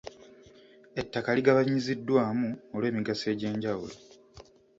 Ettaka 1.01 1.29
ligabanyiziddwamu 1.37 2.49
olw'emigaso 2.75 3.25
egy'enjawulo. 3.33 3.95